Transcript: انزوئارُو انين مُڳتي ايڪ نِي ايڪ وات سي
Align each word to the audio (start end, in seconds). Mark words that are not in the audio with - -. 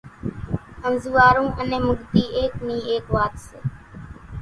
انزوئارُو 0.87 1.45
انين 1.61 1.81
مُڳتي 1.87 2.23
ايڪ 2.39 2.53
نِي 2.67 2.77
ايڪ 2.91 3.05
وات 3.15 3.33
سي 3.47 3.59